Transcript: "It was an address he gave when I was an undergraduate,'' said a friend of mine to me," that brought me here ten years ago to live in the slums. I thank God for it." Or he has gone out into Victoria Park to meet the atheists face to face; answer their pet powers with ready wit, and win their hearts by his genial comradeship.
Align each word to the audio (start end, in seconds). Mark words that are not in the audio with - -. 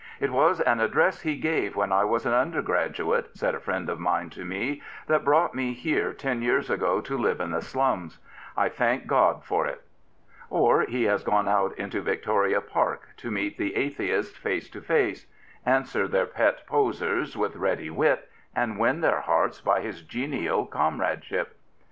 "It 0.25 0.31
was 0.31 0.59
an 0.61 0.79
address 0.79 1.21
he 1.21 1.37
gave 1.37 1.75
when 1.75 1.91
I 1.91 2.05
was 2.05 2.25
an 2.25 2.33
undergraduate,'' 2.33 3.37
said 3.37 3.53
a 3.53 3.59
friend 3.59 3.87
of 3.87 3.99
mine 3.99 4.31
to 4.31 4.43
me," 4.43 4.81
that 5.05 5.23
brought 5.23 5.53
me 5.53 5.73
here 5.73 6.11
ten 6.11 6.41
years 6.41 6.71
ago 6.71 7.01
to 7.01 7.15
live 7.15 7.39
in 7.39 7.51
the 7.51 7.61
slums. 7.61 8.17
I 8.57 8.67
thank 8.67 9.05
God 9.05 9.43
for 9.45 9.67
it." 9.67 9.83
Or 10.49 10.81
he 10.81 11.03
has 11.03 11.21
gone 11.23 11.47
out 11.47 11.77
into 11.77 12.01
Victoria 12.01 12.61
Park 12.61 13.09
to 13.17 13.29
meet 13.29 13.59
the 13.59 13.75
atheists 13.75 14.35
face 14.35 14.71
to 14.71 14.81
face; 14.81 15.27
answer 15.67 16.07
their 16.07 16.25
pet 16.25 16.65
powers 16.65 17.37
with 17.37 17.55
ready 17.55 17.91
wit, 17.91 18.27
and 18.55 18.79
win 18.79 19.01
their 19.01 19.21
hearts 19.21 19.61
by 19.61 19.81
his 19.81 20.01
genial 20.01 20.65
comradeship. 20.65 21.59